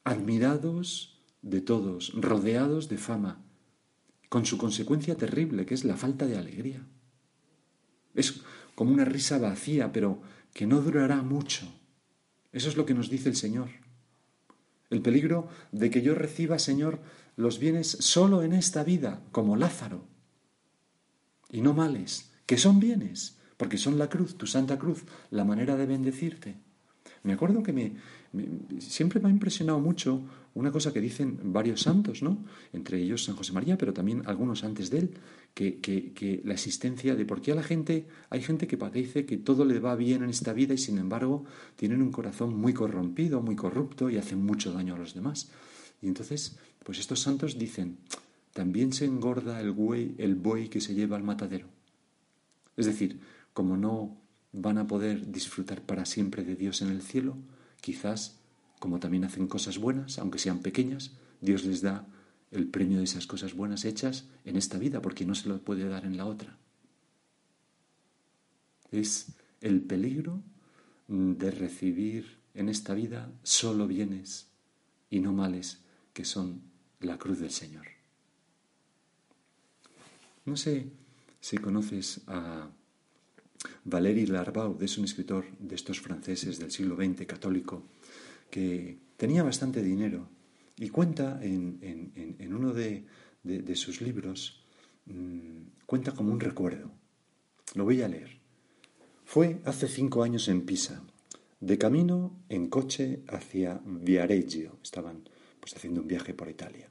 admirados 0.04 1.20
de 1.40 1.60
todos, 1.60 2.12
rodeados 2.14 2.88
de 2.88 2.98
fama, 2.98 3.44
con 4.32 4.46
su 4.46 4.56
consecuencia 4.56 5.14
terrible, 5.14 5.66
que 5.66 5.74
es 5.74 5.84
la 5.84 5.94
falta 5.94 6.24
de 6.24 6.38
alegría. 6.38 6.80
Es 8.14 8.40
como 8.74 8.90
una 8.90 9.04
risa 9.04 9.36
vacía, 9.36 9.92
pero 9.92 10.22
que 10.54 10.66
no 10.66 10.80
durará 10.80 11.20
mucho. 11.20 11.70
Eso 12.50 12.70
es 12.70 12.78
lo 12.78 12.86
que 12.86 12.94
nos 12.94 13.10
dice 13.10 13.28
el 13.28 13.36
Señor. 13.36 13.68
El 14.88 15.02
peligro 15.02 15.48
de 15.70 15.90
que 15.90 16.00
yo 16.00 16.14
reciba, 16.14 16.58
Señor, 16.58 17.00
los 17.36 17.58
bienes 17.58 17.88
solo 17.88 18.42
en 18.42 18.54
esta 18.54 18.84
vida, 18.84 19.22
como 19.32 19.54
Lázaro, 19.54 20.06
y 21.50 21.60
no 21.60 21.74
males, 21.74 22.32
que 22.46 22.56
son 22.56 22.80
bienes, 22.80 23.38
porque 23.58 23.76
son 23.76 23.98
la 23.98 24.08
cruz, 24.08 24.38
tu 24.38 24.46
santa 24.46 24.78
cruz, 24.78 25.04
la 25.28 25.44
manera 25.44 25.76
de 25.76 25.84
bendecirte. 25.84 26.56
Me 27.24 27.32
acuerdo 27.32 27.62
que 27.62 27.72
me, 27.72 27.92
siempre 28.80 29.20
me 29.20 29.28
ha 29.28 29.30
impresionado 29.30 29.78
mucho 29.78 30.22
una 30.54 30.72
cosa 30.72 30.92
que 30.92 31.00
dicen 31.00 31.38
varios 31.44 31.82
santos, 31.82 32.22
¿no? 32.22 32.44
Entre 32.72 33.00
ellos 33.00 33.24
San 33.24 33.36
José 33.36 33.52
María, 33.52 33.78
pero 33.78 33.92
también 33.92 34.22
algunos 34.26 34.64
antes 34.64 34.90
de 34.90 34.98
él, 34.98 35.10
que, 35.54 35.78
que, 35.80 36.40
la 36.44 36.54
existencia 36.54 37.14
de 37.14 37.24
por 37.24 37.40
qué 37.40 37.52
a 37.52 37.54
la 37.54 37.62
gente, 37.62 38.06
hay 38.28 38.42
gente 38.42 38.66
que 38.66 38.76
parece 38.76 39.24
que 39.24 39.36
todo 39.36 39.64
le 39.64 39.78
va 39.78 39.94
bien 39.94 40.24
en 40.24 40.30
esta 40.30 40.52
vida 40.52 40.74
y 40.74 40.78
sin 40.78 40.98
embargo 40.98 41.44
tienen 41.76 42.02
un 42.02 42.10
corazón 42.10 42.56
muy 42.58 42.72
corrompido, 42.72 43.40
muy 43.40 43.54
corrupto 43.54 44.10
y 44.10 44.16
hacen 44.16 44.44
mucho 44.44 44.72
daño 44.72 44.94
a 44.94 44.98
los 44.98 45.14
demás. 45.14 45.50
Y 46.00 46.08
entonces, 46.08 46.58
pues 46.84 46.98
estos 46.98 47.20
santos 47.20 47.58
dicen, 47.58 47.98
también 48.52 48.92
se 48.92 49.04
engorda 49.04 49.60
el 49.60 49.70
buey, 49.70 50.14
el 50.18 50.34
buey 50.34 50.68
que 50.68 50.80
se 50.80 50.94
lleva 50.94 51.16
al 51.16 51.22
matadero. 51.22 51.66
Es 52.76 52.86
decir, 52.86 53.20
como 53.52 53.76
no 53.76 54.21
van 54.52 54.78
a 54.78 54.86
poder 54.86 55.30
disfrutar 55.30 55.82
para 55.82 56.04
siempre 56.04 56.44
de 56.44 56.56
Dios 56.56 56.82
en 56.82 56.90
el 56.90 57.02
cielo, 57.02 57.36
quizás, 57.80 58.38
como 58.78 59.00
también 59.00 59.24
hacen 59.24 59.48
cosas 59.48 59.78
buenas, 59.78 60.18
aunque 60.18 60.38
sean 60.38 60.60
pequeñas, 60.60 61.12
Dios 61.40 61.64
les 61.64 61.80
da 61.80 62.06
el 62.50 62.68
premio 62.68 62.98
de 62.98 63.04
esas 63.04 63.26
cosas 63.26 63.54
buenas 63.54 63.84
hechas 63.84 64.26
en 64.44 64.56
esta 64.56 64.78
vida, 64.78 65.00
porque 65.00 65.24
no 65.24 65.34
se 65.34 65.48
lo 65.48 65.60
puede 65.62 65.88
dar 65.88 66.04
en 66.04 66.16
la 66.16 66.26
otra. 66.26 66.58
Es 68.90 69.28
el 69.62 69.80
peligro 69.80 70.42
de 71.08 71.50
recibir 71.50 72.38
en 72.54 72.68
esta 72.68 72.92
vida 72.92 73.32
solo 73.42 73.86
bienes 73.86 74.48
y 75.08 75.20
no 75.20 75.32
males, 75.32 75.80
que 76.12 76.26
son 76.26 76.62
la 77.00 77.18
cruz 77.18 77.40
del 77.40 77.50
Señor. 77.50 77.86
No 80.44 80.56
sé 80.56 80.90
si 81.40 81.56
conoces 81.58 82.20
a 82.26 82.68
Valéry 83.84 84.26
Larbaud 84.26 84.82
es 84.82 84.98
un 84.98 85.04
escritor 85.04 85.44
de 85.58 85.74
estos 85.74 86.00
franceses 86.00 86.58
del 86.58 86.70
siglo 86.70 86.96
XX, 86.96 87.26
católico, 87.26 87.84
que 88.50 88.98
tenía 89.16 89.42
bastante 89.42 89.82
dinero 89.82 90.28
y 90.76 90.88
cuenta 90.88 91.40
en, 91.42 92.54
uno 92.54 92.72
de, 92.72 93.04
sus 93.74 94.00
libros, 94.00 94.64
mm, 95.06 95.84
cuenta 95.86 96.12
como 96.12 96.32
un 96.32 96.40
recuerdo. 96.40 96.90
Lo 97.74 97.84
voy 97.84 98.02
a 98.02 98.08
leer. 98.08 98.40
Fue 99.24 99.60
hace 99.64 99.88
cinco 99.88 100.22
años 100.22 100.48
en 100.48 100.62
Pisa, 100.66 101.02
de 101.60 101.78
camino 101.78 102.36
en 102.48 102.68
coche 102.68 103.22
hacia 103.28 103.80
Viareggio. 103.84 104.78
Estaban 104.82 105.28
pues 105.60 105.74
haciendo 105.74 106.02
un 106.02 106.08
viaje 106.08 106.34
por 106.34 106.50
Italia. 106.50 106.90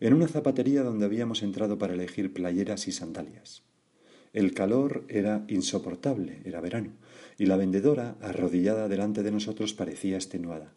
En 0.00 0.12
una 0.12 0.28
zapatería 0.28 0.82
donde 0.82 1.06
habíamos 1.06 1.42
entrado 1.42 1.78
para 1.78 1.94
elegir 1.94 2.32
playeras 2.32 2.88
y 2.88 2.92
sandalias. 2.92 3.62
El 4.32 4.54
calor 4.54 5.04
era 5.08 5.44
insoportable, 5.48 6.40
era 6.44 6.60
verano, 6.60 6.92
y 7.38 7.46
la 7.46 7.56
vendedora, 7.56 8.16
arrodillada 8.20 8.88
delante 8.88 9.22
de 9.22 9.30
nosotros, 9.30 9.74
parecía 9.74 10.16
extenuada. 10.16 10.72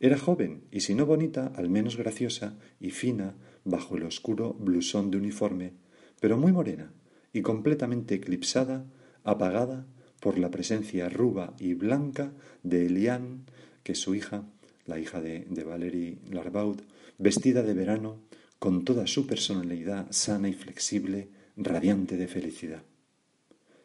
Era 0.00 0.18
joven, 0.18 0.64
y 0.70 0.80
si 0.80 0.94
no 0.94 1.06
bonita, 1.06 1.52
al 1.54 1.68
menos 1.68 1.96
graciosa 1.96 2.58
y 2.80 2.90
fina 2.90 3.34
bajo 3.64 3.96
el 3.96 4.02
oscuro 4.02 4.54
blusón 4.54 5.10
de 5.10 5.18
uniforme, 5.18 5.74
pero 6.20 6.36
muy 6.36 6.52
morena 6.52 6.92
y 7.32 7.42
completamente 7.42 8.16
eclipsada, 8.16 8.84
apagada 9.24 9.86
por 10.20 10.38
la 10.38 10.50
presencia 10.50 11.08
ruba 11.08 11.54
y 11.58 11.74
blanca 11.74 12.32
de 12.62 12.86
Eliane, 12.86 13.40
que 13.82 13.94
su 13.94 14.14
hija, 14.14 14.44
la 14.86 14.98
hija 14.98 15.20
de, 15.20 15.46
de 15.48 16.18
Larbaud, 16.30 16.80
vestida 17.18 17.62
de 17.62 17.74
verano, 17.74 18.20
con 18.58 18.84
toda 18.84 19.06
su 19.06 19.26
personalidad 19.26 20.06
sana 20.10 20.48
y 20.48 20.52
flexible, 20.52 21.30
radiante 21.56 22.16
de 22.16 22.28
felicidad. 22.28 22.82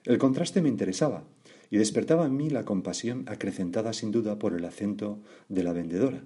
El 0.03 0.17
contraste 0.17 0.61
me 0.61 0.69
interesaba 0.69 1.25
y 1.69 1.77
despertaba 1.77 2.25
en 2.25 2.37
mí 2.37 2.49
la 2.49 2.65
compasión 2.65 3.25
acrecentada 3.27 3.93
sin 3.93 4.11
duda 4.11 4.39
por 4.39 4.53
el 4.53 4.63
acento 4.65 5.21
de 5.49 5.63
la 5.63 5.73
vendedora, 5.73 6.23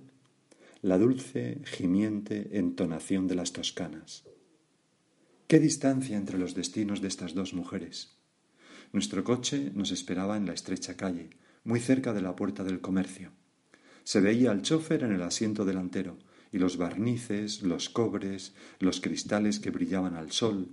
la 0.82 0.98
dulce, 0.98 1.62
gimiente 1.66 2.58
entonación 2.58 3.28
de 3.28 3.36
las 3.36 3.54
toscanas. 3.54 4.24
¿Qué 5.48 5.60
distancia 5.60 6.18
entre 6.18 6.38
los 6.38 6.56
destinos 6.56 7.02
de 7.02 7.08
estas 7.08 7.34
dos 7.34 7.54
mujeres? 7.54 8.18
Nuestro 8.94 9.24
coche 9.24 9.72
nos 9.74 9.92
esperaba 9.92 10.38
en 10.38 10.46
la 10.46 10.54
estrecha 10.54 10.96
calle, 10.96 11.30
muy 11.64 11.80
cerca 11.80 12.14
de 12.14 12.22
la 12.22 12.36
puerta 12.36 12.64
del 12.64 12.82
comercio. 12.82 13.32
Se 14.04 14.22
veía 14.22 14.52
al 14.52 14.62
chofer 14.62 15.04
en 15.04 15.12
el 15.12 15.22
asiento 15.22 15.66
delantero, 15.66 16.18
y 16.52 16.58
los 16.58 16.78
barnices, 16.78 17.62
los 17.62 17.90
cobres, 17.90 18.54
los 18.80 19.00
cristales 19.00 19.60
que 19.60 19.72
brillaban 19.72 20.16
al 20.16 20.32
sol, 20.32 20.70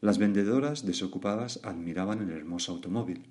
las 0.00 0.18
vendedoras 0.18 0.86
desocupadas 0.86 1.60
admiraban 1.64 2.22
el 2.22 2.30
hermoso 2.30 2.72
automóvil. 2.72 3.26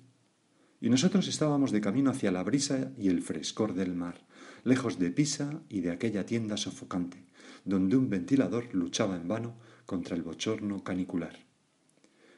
Y 0.80 0.90
nosotros 0.90 1.26
estábamos 1.26 1.72
de 1.72 1.80
camino 1.80 2.10
hacia 2.10 2.30
la 2.30 2.42
brisa 2.42 2.92
y 2.98 3.08
el 3.08 3.22
frescor 3.22 3.74
del 3.74 3.94
mar, 3.94 4.20
lejos 4.64 4.98
de 4.98 5.10
Pisa 5.10 5.60
y 5.68 5.80
de 5.80 5.90
aquella 5.90 6.26
tienda 6.26 6.56
sofocante, 6.56 7.24
donde 7.64 7.96
un 7.96 8.10
ventilador 8.10 8.74
luchaba 8.74 9.16
en 9.16 9.26
vano 9.28 9.54
contra 9.86 10.14
el 10.14 10.22
bochorno 10.22 10.84
canicular. 10.84 11.38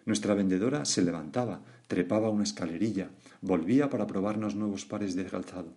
Nuestra 0.07 0.35
vendedora 0.35 0.85
se 0.85 1.03
levantaba, 1.03 1.63
trepaba 1.89 2.31
una 2.31 2.45
escalerilla, 2.45 3.11
volvía 3.43 3.91
para 3.91 4.07
probarnos 4.07 4.55
nuevos 4.55 4.87
pares 4.87 5.15
de 5.15 5.25
calzado. 5.25 5.75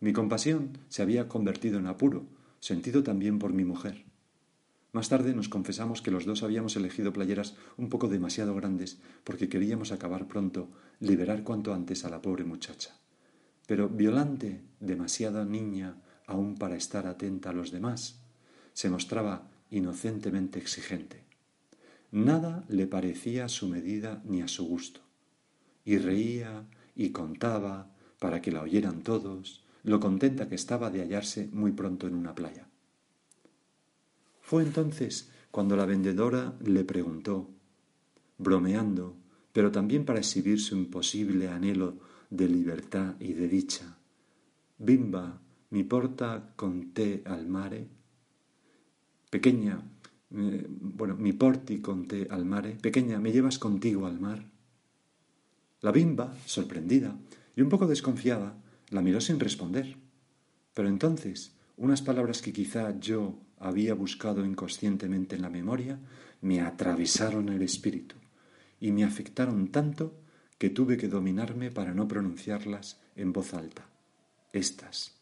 Mi 0.00 0.12
compasión 0.12 0.78
se 0.88 1.02
había 1.02 1.26
convertido 1.26 1.78
en 1.78 1.86
apuro, 1.86 2.26
sentido 2.60 3.02
también 3.02 3.38
por 3.38 3.52
mi 3.52 3.64
mujer. 3.64 4.07
Más 4.92 5.08
tarde 5.08 5.34
nos 5.34 5.48
confesamos 5.48 6.00
que 6.00 6.10
los 6.10 6.24
dos 6.24 6.42
habíamos 6.42 6.76
elegido 6.76 7.12
playeras 7.12 7.54
un 7.76 7.88
poco 7.88 8.08
demasiado 8.08 8.54
grandes 8.54 8.98
porque 9.22 9.48
queríamos 9.48 9.92
acabar 9.92 10.26
pronto, 10.26 10.68
liberar 11.00 11.42
cuanto 11.42 11.74
antes 11.74 12.04
a 12.04 12.10
la 12.10 12.22
pobre 12.22 12.44
muchacha. 12.44 12.96
Pero 13.66 13.88
Violante, 13.90 14.62
demasiada 14.80 15.44
niña 15.44 15.96
aún 16.26 16.56
para 16.56 16.76
estar 16.76 17.06
atenta 17.06 17.50
a 17.50 17.52
los 17.52 17.70
demás, 17.70 18.20
se 18.72 18.88
mostraba 18.88 19.50
inocentemente 19.70 20.58
exigente. 20.58 21.24
Nada 22.10 22.64
le 22.68 22.86
parecía 22.86 23.44
a 23.44 23.48
su 23.48 23.68
medida 23.68 24.22
ni 24.24 24.40
a 24.40 24.48
su 24.48 24.66
gusto. 24.66 25.00
Y 25.84 25.98
reía 25.98 26.64
y 26.96 27.10
contaba, 27.10 27.90
para 28.18 28.40
que 28.40 28.52
la 28.52 28.62
oyeran 28.62 29.02
todos, 29.02 29.64
lo 29.82 30.00
contenta 30.00 30.48
que 30.48 30.54
estaba 30.54 30.90
de 30.90 31.00
hallarse 31.00 31.48
muy 31.52 31.72
pronto 31.72 32.06
en 32.06 32.14
una 32.14 32.34
playa. 32.34 32.68
Fue 34.48 34.62
entonces 34.62 35.28
cuando 35.50 35.76
la 35.76 35.84
vendedora 35.84 36.54
le 36.64 36.82
preguntó, 36.82 37.50
bromeando, 38.38 39.14
pero 39.52 39.70
también 39.70 40.06
para 40.06 40.20
exhibir 40.20 40.58
su 40.58 40.74
imposible 40.74 41.48
anhelo 41.48 41.98
de 42.30 42.48
libertad 42.48 43.16
y 43.20 43.34
de 43.34 43.46
dicha, 43.46 43.98
Bimba, 44.78 45.42
mi 45.68 45.84
porta 45.84 46.54
con 46.56 46.94
te 46.94 47.22
al 47.26 47.46
mare. 47.46 47.88
Pequeña, 49.28 49.82
eh, 50.30 50.66
bueno, 50.66 51.14
mi 51.16 51.34
porti 51.34 51.82
con 51.82 52.08
te 52.08 52.26
al 52.30 52.46
mare. 52.46 52.78
Pequeña, 52.80 53.20
¿me 53.20 53.32
llevas 53.32 53.58
contigo 53.58 54.06
al 54.06 54.18
mar? 54.18 54.50
La 55.82 55.92
bimba, 55.92 56.34
sorprendida 56.46 57.18
y 57.54 57.60
un 57.60 57.68
poco 57.68 57.86
desconfiada, 57.86 58.56
la 58.88 59.02
miró 59.02 59.20
sin 59.20 59.40
responder. 59.40 59.98
Pero 60.72 60.88
entonces, 60.88 61.54
unas 61.76 62.00
palabras 62.00 62.40
que 62.40 62.54
quizá 62.54 62.98
yo 62.98 63.42
había 63.60 63.94
buscado 63.94 64.44
inconscientemente 64.44 65.36
en 65.36 65.42
la 65.42 65.50
memoria 65.50 65.98
me 66.40 66.60
atravesaron 66.60 67.48
el 67.48 67.62
espíritu 67.62 68.16
y 68.80 68.92
me 68.92 69.04
afectaron 69.04 69.68
tanto 69.68 70.14
que 70.58 70.70
tuve 70.70 70.96
que 70.96 71.08
dominarme 71.08 71.70
para 71.70 71.94
no 71.94 72.06
pronunciarlas 72.08 73.00
en 73.16 73.32
voz 73.32 73.54
alta. 73.54 73.86
Estas, 74.52 75.16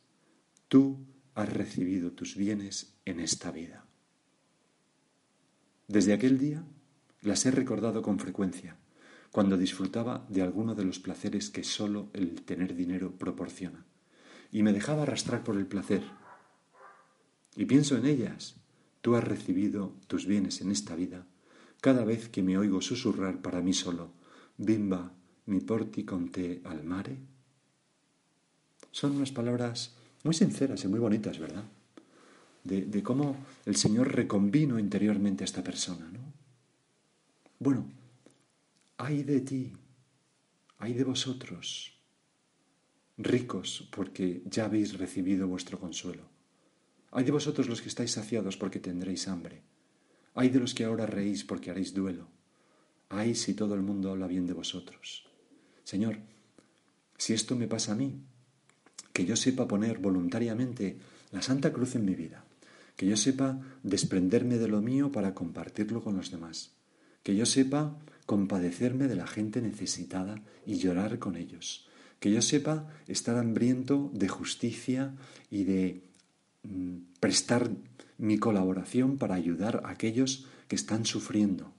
tú 0.68 0.98
has 1.34 1.52
recibido 1.52 2.12
tus 2.12 2.36
bienes 2.36 2.94
en 3.04 3.20
esta 3.20 3.50
vida. 3.50 3.84
Desde 5.88 6.12
aquel 6.12 6.38
día 6.38 6.64
las 7.22 7.44
he 7.46 7.50
recordado 7.50 8.02
con 8.02 8.18
frecuencia, 8.18 8.76
cuando 9.30 9.56
disfrutaba 9.56 10.24
de 10.28 10.42
alguno 10.42 10.74
de 10.74 10.84
los 10.84 10.98
placeres 10.98 11.50
que 11.50 11.64
sólo 11.64 12.08
el 12.12 12.42
tener 12.42 12.74
dinero 12.74 13.12
proporciona, 13.12 13.84
y 14.50 14.62
me 14.62 14.72
dejaba 14.72 15.02
arrastrar 15.02 15.44
por 15.44 15.56
el 15.56 15.66
placer, 15.66 16.02
y 17.56 17.64
pienso 17.64 17.96
en 17.96 18.06
ellas. 18.06 18.56
Tú 19.00 19.16
has 19.16 19.24
recibido 19.24 19.92
tus 20.06 20.26
bienes 20.26 20.60
en 20.60 20.70
esta 20.70 20.94
vida 20.94 21.26
cada 21.80 22.04
vez 22.04 22.28
que 22.28 22.42
me 22.42 22.58
oigo 22.58 22.80
susurrar 22.80 23.40
para 23.40 23.60
mí 23.60 23.72
solo, 23.72 24.10
bimba, 24.58 25.12
mi 25.46 25.60
porti 25.60 26.04
con 26.04 26.30
te 26.30 26.60
al 26.64 26.82
mare. 26.82 27.16
Son 28.90 29.14
unas 29.14 29.30
palabras 29.30 29.94
muy 30.24 30.34
sinceras 30.34 30.82
y 30.84 30.88
muy 30.88 30.98
bonitas, 30.98 31.38
¿verdad? 31.38 31.64
De, 32.64 33.02
cómo 33.04 33.36
el 33.64 33.76
Señor 33.76 34.12
reconvino 34.12 34.80
interiormente 34.80 35.44
a 35.44 35.46
esta 35.46 35.62
persona, 35.62 36.10
¿no? 36.10 36.18
Bueno, 37.60 37.86
hay 38.96 39.22
de 39.22 39.40
ti, 39.40 39.72
hay 40.78 40.94
de 40.94 41.04
vosotros, 41.04 41.94
ricos 43.16 43.88
porque 43.92 44.42
ya 44.46 44.64
habéis 44.64 44.98
recibido 44.98 45.46
vuestro 45.46 45.78
consuelo. 45.78 46.24
Hay 47.12 47.24
de 47.24 47.32
vosotros 47.32 47.68
los 47.68 47.80
que 47.80 47.88
estáis 47.88 48.12
saciados 48.12 48.56
porque 48.56 48.80
tendréis 48.80 49.28
hambre. 49.28 49.62
Hay 50.34 50.50
de 50.50 50.60
los 50.60 50.74
que 50.74 50.84
ahora 50.84 51.06
reís 51.06 51.44
porque 51.44 51.70
haréis 51.70 51.94
duelo. 51.94 52.28
Ay 53.08 53.34
si 53.34 53.54
todo 53.54 53.74
el 53.74 53.82
mundo 53.82 54.10
habla 54.10 54.26
bien 54.26 54.46
de 54.46 54.52
vosotros. 54.52 55.24
Señor, 55.84 56.18
si 57.16 57.32
esto 57.32 57.56
me 57.56 57.68
pasa 57.68 57.92
a 57.92 57.96
mí, 57.96 58.20
que 59.12 59.24
yo 59.24 59.36
sepa 59.36 59.68
poner 59.68 59.98
voluntariamente 59.98 60.98
la 61.32 61.40
Santa 61.40 61.72
Cruz 61.72 61.94
en 61.94 62.04
mi 62.04 62.14
vida, 62.14 62.44
que 62.96 63.06
yo 63.06 63.16
sepa 63.16 63.60
desprenderme 63.82 64.58
de 64.58 64.68
lo 64.68 64.82
mío 64.82 65.12
para 65.12 65.34
compartirlo 65.34 66.02
con 66.02 66.16
los 66.16 66.30
demás, 66.30 66.72
que 67.22 67.34
yo 67.36 67.46
sepa 67.46 67.96
compadecerme 68.26 69.08
de 69.08 69.16
la 69.16 69.26
gente 69.26 69.62
necesitada 69.62 70.42
y 70.66 70.76
llorar 70.76 71.18
con 71.18 71.36
ellos, 71.36 71.88
que 72.20 72.32
yo 72.32 72.42
sepa 72.42 72.88
estar 73.06 73.36
hambriento 73.36 74.10
de 74.12 74.28
justicia 74.28 75.14
y 75.50 75.64
de 75.64 76.02
prestar 77.20 77.70
mi 78.18 78.38
colaboración 78.38 79.18
para 79.18 79.34
ayudar 79.34 79.82
a 79.84 79.90
aquellos 79.90 80.46
que 80.68 80.76
están 80.76 81.04
sufriendo, 81.04 81.72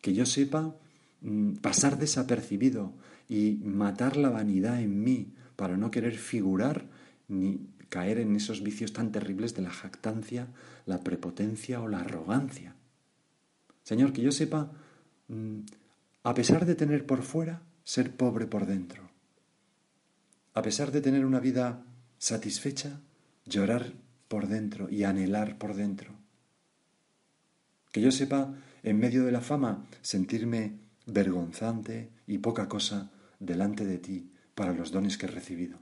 que 0.00 0.14
yo 0.14 0.26
sepa 0.26 0.76
mm, 1.20 1.54
pasar 1.56 1.98
desapercibido 1.98 2.92
y 3.28 3.60
matar 3.64 4.16
la 4.16 4.30
vanidad 4.30 4.80
en 4.80 5.02
mí 5.02 5.32
para 5.56 5.76
no 5.76 5.90
querer 5.90 6.16
figurar 6.16 6.86
ni 7.28 7.66
caer 7.88 8.18
en 8.18 8.34
esos 8.36 8.62
vicios 8.62 8.92
tan 8.92 9.12
terribles 9.12 9.54
de 9.54 9.62
la 9.62 9.70
jactancia, 9.70 10.48
la 10.86 11.00
prepotencia 11.00 11.80
o 11.80 11.88
la 11.88 12.00
arrogancia. 12.00 12.74
Señor, 13.82 14.12
que 14.12 14.22
yo 14.22 14.32
sepa, 14.32 14.72
mm, 15.28 15.60
a 16.24 16.34
pesar 16.34 16.66
de 16.66 16.74
tener 16.74 17.06
por 17.06 17.22
fuera, 17.22 17.62
ser 17.84 18.10
pobre 18.10 18.46
por 18.46 18.66
dentro. 18.66 19.08
A 20.54 20.62
pesar 20.62 20.90
de 20.90 21.00
tener 21.00 21.24
una 21.24 21.38
vida 21.38 21.84
satisfecha, 22.18 23.00
llorar 23.44 23.92
por 24.28 24.48
dentro 24.48 24.88
y 24.90 25.04
anhelar 25.04 25.58
por 25.58 25.74
dentro. 25.74 26.12
Que 27.92 28.00
yo 28.00 28.10
sepa, 28.10 28.54
en 28.82 28.98
medio 28.98 29.24
de 29.24 29.32
la 29.32 29.40
fama, 29.40 29.86
sentirme 30.02 30.78
vergonzante 31.06 32.10
y 32.26 32.38
poca 32.38 32.68
cosa 32.68 33.10
delante 33.38 33.84
de 33.84 33.98
ti 33.98 34.30
para 34.54 34.72
los 34.72 34.90
dones 34.90 35.18
que 35.18 35.26
he 35.26 35.30
recibido. 35.30 35.78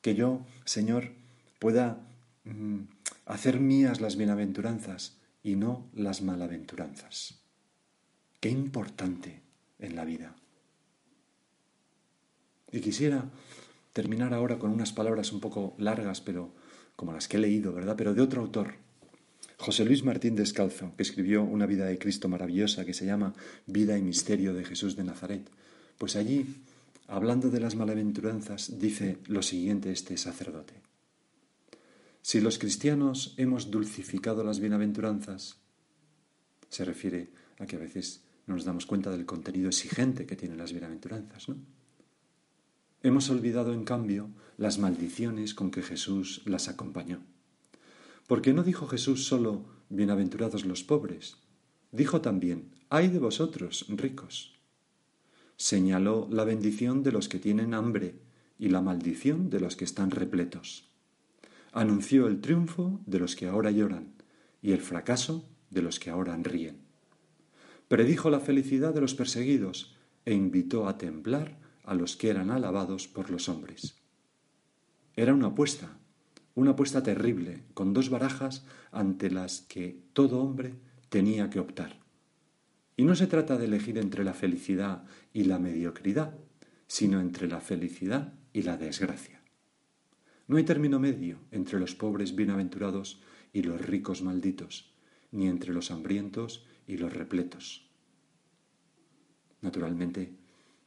Que 0.00 0.14
yo, 0.14 0.44
Señor, 0.64 1.12
pueda 1.58 2.00
mm, 2.44 2.80
hacer 3.26 3.60
mías 3.60 4.00
las 4.00 4.16
bienaventuranzas 4.16 5.18
y 5.42 5.56
no 5.56 5.88
las 5.94 6.22
malaventuranzas. 6.22 7.40
Qué 8.40 8.50
importante 8.50 9.42
en 9.78 9.96
la 9.96 10.04
vida. 10.04 10.34
Y 12.72 12.80
quisiera 12.80 13.30
terminar 13.92 14.34
ahora 14.34 14.58
con 14.58 14.70
unas 14.70 14.92
palabras 14.92 15.32
un 15.32 15.40
poco 15.40 15.74
largas, 15.78 16.20
pero 16.20 16.54
como 16.96 17.12
las 17.12 17.28
que 17.28 17.36
he 17.36 17.40
leído, 17.40 17.72
¿verdad? 17.72 17.96
Pero 17.96 18.14
de 18.14 18.22
otro 18.22 18.40
autor, 18.40 18.74
José 19.58 19.84
Luis 19.84 20.02
Martín 20.02 20.34
Descalzo, 20.34 20.92
que 20.96 21.02
escribió 21.02 21.42
una 21.42 21.66
vida 21.66 21.86
de 21.86 21.98
Cristo 21.98 22.28
maravillosa 22.28 22.84
que 22.84 22.94
se 22.94 23.06
llama 23.06 23.34
Vida 23.66 23.96
y 23.96 24.02
Misterio 24.02 24.54
de 24.54 24.64
Jesús 24.64 24.96
de 24.96 25.04
Nazaret. 25.04 25.48
Pues 25.98 26.16
allí, 26.16 26.46
hablando 27.06 27.50
de 27.50 27.60
las 27.60 27.76
malaventuranzas, 27.76 28.78
dice 28.80 29.18
lo 29.26 29.42
siguiente 29.42 29.92
este 29.92 30.16
sacerdote. 30.16 30.74
Si 32.22 32.40
los 32.40 32.58
cristianos 32.58 33.34
hemos 33.36 33.70
dulcificado 33.70 34.42
las 34.44 34.60
bienaventuranzas, 34.60 35.56
se 36.68 36.84
refiere 36.84 37.30
a 37.58 37.66
que 37.66 37.76
a 37.76 37.80
veces 37.80 38.22
no 38.46 38.54
nos 38.54 38.64
damos 38.64 38.86
cuenta 38.86 39.10
del 39.10 39.26
contenido 39.26 39.68
exigente 39.68 40.26
que 40.26 40.36
tienen 40.36 40.58
las 40.58 40.72
bienaventuranzas, 40.72 41.48
¿no? 41.48 41.56
Hemos 43.04 43.30
olvidado, 43.30 43.72
en 43.72 43.84
cambio, 43.84 44.30
las 44.58 44.78
maldiciones 44.78 45.54
con 45.54 45.72
que 45.72 45.82
Jesús 45.82 46.42
las 46.44 46.68
acompañó. 46.68 47.20
Porque 48.28 48.52
no 48.52 48.62
dijo 48.62 48.86
Jesús 48.86 49.24
solo, 49.24 49.64
bienaventurados 49.88 50.64
los 50.64 50.84
pobres, 50.84 51.36
dijo 51.90 52.20
también, 52.20 52.70
ay 52.90 53.08
de 53.08 53.18
vosotros, 53.18 53.86
ricos. 53.88 54.54
Señaló 55.56 56.28
la 56.30 56.44
bendición 56.44 57.02
de 57.02 57.10
los 57.10 57.28
que 57.28 57.40
tienen 57.40 57.74
hambre 57.74 58.20
y 58.56 58.68
la 58.68 58.80
maldición 58.80 59.50
de 59.50 59.58
los 59.58 59.74
que 59.74 59.84
están 59.84 60.12
repletos. 60.12 60.88
Anunció 61.72 62.28
el 62.28 62.40
triunfo 62.40 63.00
de 63.06 63.18
los 63.18 63.34
que 63.34 63.48
ahora 63.48 63.72
lloran 63.72 64.12
y 64.62 64.70
el 64.70 64.80
fracaso 64.80 65.48
de 65.70 65.82
los 65.82 65.98
que 65.98 66.10
ahora 66.10 66.36
ríen. 66.36 66.76
Predijo 67.88 68.30
la 68.30 68.38
felicidad 68.38 68.94
de 68.94 69.00
los 69.00 69.14
perseguidos 69.14 69.96
e 70.24 70.34
invitó 70.34 70.86
a 70.86 70.98
templar 70.98 71.61
a 71.84 71.94
los 71.94 72.16
que 72.16 72.30
eran 72.30 72.50
alabados 72.50 73.08
por 73.08 73.30
los 73.30 73.48
hombres. 73.48 73.96
Era 75.14 75.34
una 75.34 75.48
apuesta, 75.48 75.98
una 76.54 76.72
apuesta 76.72 77.02
terrible, 77.02 77.64
con 77.74 77.92
dos 77.92 78.10
barajas 78.10 78.64
ante 78.90 79.30
las 79.30 79.62
que 79.62 80.02
todo 80.12 80.40
hombre 80.40 80.74
tenía 81.08 81.50
que 81.50 81.60
optar. 81.60 82.00
Y 82.96 83.04
no 83.04 83.14
se 83.14 83.26
trata 83.26 83.56
de 83.56 83.64
elegir 83.64 83.98
entre 83.98 84.24
la 84.24 84.34
felicidad 84.34 85.04
y 85.32 85.44
la 85.44 85.58
mediocridad, 85.58 86.38
sino 86.86 87.20
entre 87.20 87.48
la 87.48 87.60
felicidad 87.60 88.34
y 88.52 88.62
la 88.62 88.76
desgracia. 88.76 89.42
No 90.46 90.56
hay 90.58 90.64
término 90.64 91.00
medio 91.00 91.38
entre 91.50 91.80
los 91.80 91.94
pobres 91.94 92.36
bienaventurados 92.36 93.22
y 93.52 93.62
los 93.62 93.80
ricos 93.80 94.22
malditos, 94.22 94.92
ni 95.30 95.48
entre 95.48 95.72
los 95.72 95.90
hambrientos 95.90 96.66
y 96.86 96.98
los 96.98 97.12
repletos. 97.12 97.88
Naturalmente, 99.62 100.34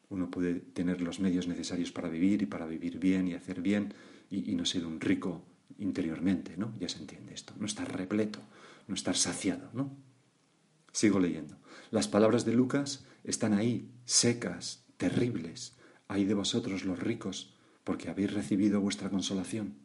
uno 0.09 0.29
puede 0.29 0.55
tener 0.55 1.01
los 1.01 1.19
medios 1.19 1.47
necesarios 1.47 1.91
para 1.91 2.09
vivir 2.09 2.41
y 2.41 2.45
para 2.45 2.65
vivir 2.65 2.99
bien 2.99 3.27
y 3.27 3.33
hacer 3.33 3.61
bien 3.61 3.93
y, 4.29 4.55
no 4.55 4.65
ser 4.65 4.85
un 4.85 4.99
rico 4.99 5.43
interiormente, 5.77 6.57
¿no? 6.57 6.73
Ya 6.79 6.89
se 6.89 6.99
entiende 6.99 7.33
esto. 7.33 7.53
No 7.59 7.65
estar 7.65 7.91
repleto, 7.95 8.39
no 8.87 8.95
estar 8.95 9.15
saciado, 9.15 9.69
¿no? 9.73 9.95
Sigo 10.91 11.19
leyendo. 11.19 11.57
Las 11.91 12.07
palabras 12.07 12.45
de 12.45 12.53
Lucas 12.53 13.05
están 13.23 13.53
ahí, 13.53 13.89
secas, 14.05 14.85
terribles. 14.97 15.75
Hay 16.07 16.25
de 16.25 16.33
vosotros 16.33 16.85
los 16.85 16.99
ricos, 16.99 17.53
porque 17.83 18.09
habéis 18.09 18.33
recibido 18.33 18.81
vuestra 18.81 19.09
consolación. 19.09 19.75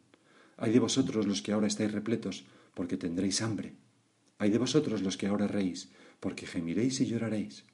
Hay 0.57 0.71
de 0.71 0.79
vosotros 0.79 1.27
los 1.27 1.41
que 1.41 1.51
ahora 1.51 1.67
estáis 1.67 1.91
repletos, 1.91 2.45
porque 2.73 2.97
tendréis 2.97 3.41
hambre. 3.41 3.75
Hay 4.37 4.49
de 4.49 4.57
vosotros 4.57 5.01
los 5.01 5.17
que 5.17 5.27
ahora 5.27 5.47
reís, 5.47 5.91
porque 6.19 6.47
gemiréis 6.47 7.01
y 7.01 7.07
lloraréis. 7.07 7.65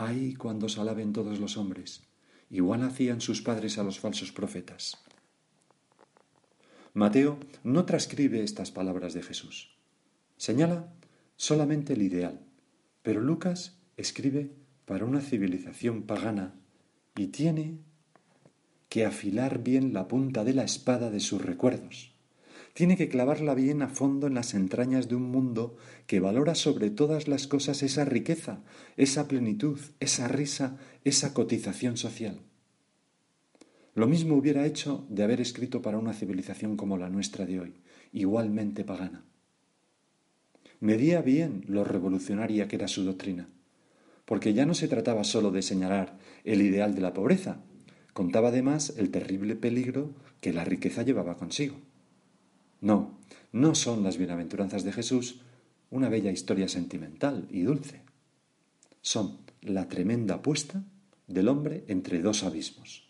Ay 0.00 0.34
cuando 0.34 0.66
os 0.66 0.78
alaben 0.78 1.12
todos 1.12 1.40
los 1.40 1.56
hombres, 1.56 2.06
igual 2.50 2.82
hacían 2.84 3.20
sus 3.20 3.42
padres 3.42 3.78
a 3.78 3.82
los 3.82 3.98
falsos 3.98 4.30
profetas. 4.30 4.96
Mateo 6.94 7.40
no 7.64 7.84
transcribe 7.84 8.44
estas 8.44 8.70
palabras 8.70 9.12
de 9.12 9.24
Jesús. 9.24 9.74
Señala 10.36 10.92
solamente 11.34 11.94
el 11.94 12.02
ideal, 12.02 12.38
pero 13.02 13.20
Lucas 13.20 13.76
escribe 13.96 14.52
para 14.84 15.04
una 15.04 15.20
civilización 15.20 16.04
pagana 16.04 16.54
y 17.16 17.26
tiene 17.26 17.80
que 18.88 19.04
afilar 19.04 19.64
bien 19.64 19.92
la 19.92 20.06
punta 20.06 20.44
de 20.44 20.54
la 20.54 20.62
espada 20.62 21.10
de 21.10 21.18
sus 21.18 21.42
recuerdos 21.42 22.14
tiene 22.78 22.96
que 22.96 23.08
clavarla 23.08 23.56
bien 23.56 23.82
a 23.82 23.88
fondo 23.88 24.28
en 24.28 24.34
las 24.34 24.54
entrañas 24.54 25.08
de 25.08 25.16
un 25.16 25.32
mundo 25.32 25.76
que 26.06 26.20
valora 26.20 26.54
sobre 26.54 26.90
todas 26.90 27.26
las 27.26 27.48
cosas 27.48 27.82
esa 27.82 28.04
riqueza, 28.04 28.60
esa 28.96 29.26
plenitud, 29.26 29.80
esa 29.98 30.28
risa, 30.28 30.78
esa 31.02 31.34
cotización 31.34 31.96
social. 31.96 32.38
Lo 33.96 34.06
mismo 34.06 34.36
hubiera 34.36 34.64
hecho 34.64 35.04
de 35.08 35.24
haber 35.24 35.40
escrito 35.40 35.82
para 35.82 35.98
una 35.98 36.12
civilización 36.12 36.76
como 36.76 36.98
la 36.98 37.10
nuestra 37.10 37.46
de 37.46 37.58
hoy, 37.58 37.74
igualmente 38.12 38.84
pagana. 38.84 39.24
Medía 40.78 41.20
bien 41.20 41.64
lo 41.66 41.82
revolucionaria 41.82 42.68
que 42.68 42.76
era 42.76 42.86
su 42.86 43.02
doctrina, 43.02 43.48
porque 44.24 44.54
ya 44.54 44.66
no 44.66 44.74
se 44.74 44.86
trataba 44.86 45.24
sólo 45.24 45.50
de 45.50 45.62
señalar 45.62 46.16
el 46.44 46.62
ideal 46.62 46.94
de 46.94 47.00
la 47.00 47.12
pobreza, 47.12 47.60
contaba 48.12 48.50
además 48.50 48.94
el 48.96 49.10
terrible 49.10 49.56
peligro 49.56 50.12
que 50.40 50.52
la 50.52 50.62
riqueza 50.62 51.02
llevaba 51.02 51.36
consigo. 51.38 51.87
No, 52.80 53.18
no 53.52 53.74
son 53.74 54.02
las 54.02 54.18
bienaventuranzas 54.18 54.84
de 54.84 54.92
Jesús 54.92 55.40
una 55.90 56.08
bella 56.08 56.30
historia 56.30 56.68
sentimental 56.68 57.46
y 57.50 57.62
dulce. 57.62 58.02
Son 59.00 59.38
la 59.62 59.88
tremenda 59.88 60.36
apuesta 60.36 60.84
del 61.26 61.48
hombre 61.48 61.84
entre 61.88 62.20
dos 62.20 62.42
abismos. 62.44 63.08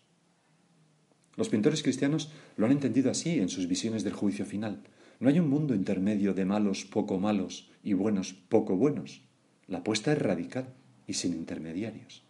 Los 1.37 1.49
pintores 1.49 1.83
cristianos 1.83 2.33
lo 2.57 2.67
han 2.67 2.73
entendido 2.73 3.11
así 3.11 3.39
en 3.39 3.49
sus 3.49 3.69
visiones 3.69 4.05
del 4.05 4.13
juicio 4.13 4.45
final. 4.45 4.83
No 5.21 5.29
hay 5.29 5.39
un 5.39 5.49
mundo 5.49 5.75
intermedio 5.75 6.35
de 6.35 6.45
malos 6.45 6.85
poco 6.85 7.19
malos 7.19 7.71
y 7.83 7.93
buenos 7.93 8.33
poco 8.33 8.77
buenos. 8.77 9.23
La 9.67 9.79
apuesta 9.79 10.13
es 10.13 10.19
radical 10.19 10.75
y 11.07 11.15
sin 11.15 11.35
intermediarios. 11.35 12.25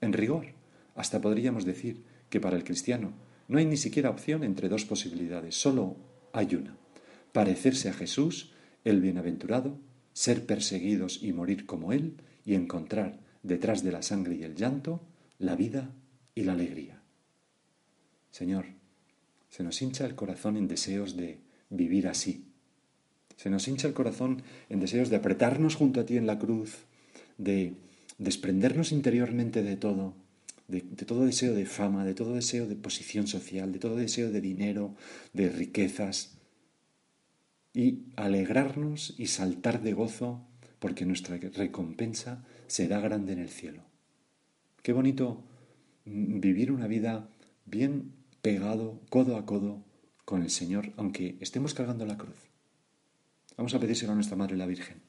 En 0.00 0.12
rigor, 0.12 0.48
hasta 0.94 1.20
podríamos 1.20 1.64
decir 1.64 2.02
que 2.30 2.40
para 2.40 2.56
el 2.56 2.64
cristiano 2.64 3.12
no 3.48 3.58
hay 3.58 3.66
ni 3.66 3.76
siquiera 3.76 4.10
opción 4.10 4.42
entre 4.44 4.68
dos 4.68 4.84
posibilidades, 4.84 5.54
solo 5.54 5.96
hay 6.36 6.54
una. 6.54 6.76
Parecerse 7.32 7.88
a 7.88 7.94
Jesús, 7.94 8.52
el 8.84 9.00
bienaventurado, 9.00 9.78
ser 10.12 10.46
perseguidos 10.46 11.22
y 11.22 11.32
morir 11.32 11.66
como 11.66 11.92
Él, 11.92 12.16
y 12.44 12.54
encontrar 12.54 13.18
detrás 13.42 13.82
de 13.82 13.92
la 13.92 14.02
sangre 14.02 14.36
y 14.36 14.44
el 14.44 14.54
llanto 14.54 15.00
la 15.38 15.56
vida 15.56 15.90
y 16.34 16.44
la 16.44 16.52
alegría. 16.52 17.02
Señor, 18.30 18.66
se 19.48 19.62
nos 19.62 19.80
hincha 19.82 20.06
el 20.06 20.14
corazón 20.14 20.56
en 20.56 20.68
deseos 20.68 21.16
de 21.16 21.40
vivir 21.70 22.08
así. 22.08 22.44
Se 23.36 23.50
nos 23.50 23.68
hincha 23.68 23.88
el 23.88 23.94
corazón 23.94 24.42
en 24.68 24.80
deseos 24.80 25.10
de 25.10 25.16
apretarnos 25.16 25.74
junto 25.74 26.00
a 26.00 26.06
ti 26.06 26.16
en 26.16 26.26
la 26.26 26.38
cruz, 26.38 26.84
de 27.38 27.74
desprendernos 28.18 28.92
interiormente 28.92 29.62
de 29.62 29.76
todo, 29.76 30.14
de, 30.68 30.80
todo 30.80 31.24
deseo 31.24 31.54
de 31.54 31.66
fama, 31.66 32.04
de 32.04 32.14
todo 32.14 32.34
deseo 32.34 32.66
de 32.66 32.76
posición 32.76 33.26
social, 33.26 33.72
de 33.72 33.78
todo 33.78 33.96
deseo 33.96 34.30
de 34.30 34.40
dinero, 34.40 34.94
de 35.32 35.48
riquezas, 35.48 36.38
y 37.72 38.04
alegrarnos 38.16 39.14
y 39.18 39.26
saltar 39.26 39.82
de 39.82 39.92
gozo 39.92 40.40
porque 40.78 41.04
nuestra 41.04 41.36
recompensa 41.36 42.42
será 42.68 43.00
grande 43.00 43.34
en 43.34 43.38
el 43.38 43.50
cielo. 43.50 43.82
Qué 44.82 44.94
bonito 44.94 45.44
vivir 46.06 46.72
una 46.72 46.86
vida 46.86 47.28
bien 47.66 48.12
pegado, 48.40 49.00
codo 49.10 49.36
a 49.36 49.44
codo 49.44 49.84
con 50.24 50.42
el 50.42 50.50
Señor, 50.50 50.92
aunque 50.96 51.36
estemos 51.40 51.74
cargando 51.74 52.06
la 52.06 52.16
cruz. 52.16 52.36
Vamos 53.56 53.74
a 53.74 53.80
pedírselo 53.80 54.12
a 54.12 54.14
nuestra 54.14 54.36
Madre 54.36 54.56
la 54.56 54.66
Virgen. 54.66 55.02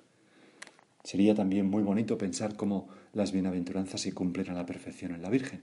Sería 1.03 1.35
también 1.35 1.69
muy 1.69 1.83
bonito 1.83 2.17
pensar 2.17 2.57
cómo 2.57 2.89
las 3.17 3.31
bienaventuranzas 3.31 4.01
se 4.01 4.13
cumplen 4.13 4.49
a 4.49 4.53
la 4.53 4.65
perfección 4.65 5.13
en 5.13 5.23
la 5.23 5.29
Virgen, 5.29 5.61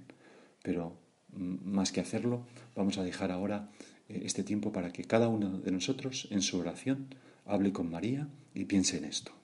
pero 0.63 0.99
mm, 1.33 1.65
más 1.65 1.93
que 1.93 2.01
hacerlo, 2.01 2.45
vamos 2.75 2.99
a 2.99 3.05
dejar 3.05 3.31
ahora 3.31 3.71
eh, 4.09 4.23
este 4.25 4.43
tiempo 4.43 4.73
para 4.73 4.93
que 4.93 5.05
cada 5.05 5.29
uno 5.29 5.59
de 5.59 5.71
nosotros 5.71 6.29
en 6.31 6.43
su 6.43 6.59
oración 6.59 7.15
hable 7.47 7.73
con 7.73 7.91
María 7.91 8.29
y 8.55 8.65
piense 8.65 8.99
en 8.99 9.05
esto. 9.05 9.44